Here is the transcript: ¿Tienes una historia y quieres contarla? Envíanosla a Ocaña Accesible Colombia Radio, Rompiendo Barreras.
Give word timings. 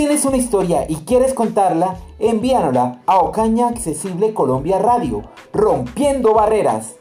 ¿Tienes 0.00 0.24
una 0.24 0.38
historia 0.38 0.86
y 0.88 0.96
quieres 1.04 1.34
contarla? 1.34 1.98
Envíanosla 2.18 3.02
a 3.04 3.18
Ocaña 3.18 3.68
Accesible 3.68 4.32
Colombia 4.32 4.78
Radio, 4.78 5.24
Rompiendo 5.52 6.32
Barreras. 6.32 6.94